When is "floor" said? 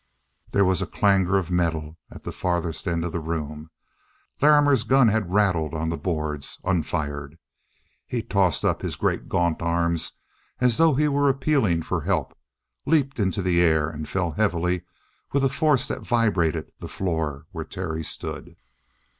16.89-17.45